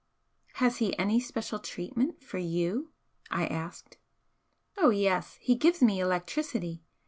"Has 0.53 0.77
he 0.77 0.97
any 0.97 1.19
special 1.19 1.59
treatment 1.59 2.23
for 2.23 2.39
you?" 2.39 2.91
I 3.29 3.45
asked. 3.45 3.99
"Oh 4.75 4.89
yes, 4.89 5.37
he 5.39 5.53
gives 5.53 5.83
me 5.83 5.99
electricity. 5.99 6.81